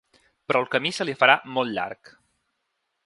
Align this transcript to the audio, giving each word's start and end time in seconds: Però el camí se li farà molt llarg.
Però 0.51 0.61
el 0.63 0.71
camí 0.75 0.91
se 0.99 1.07
li 1.09 1.15
farà 1.19 1.35
molt 1.59 1.73
llarg. 1.77 2.13